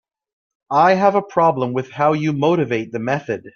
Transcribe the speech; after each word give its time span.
I 0.71 0.95
have 0.95 1.13
a 1.13 1.21
problem 1.21 1.73
with 1.73 1.91
how 1.91 2.13
you 2.13 2.33
motivate 2.33 2.91
the 2.91 2.97
method. 2.97 3.49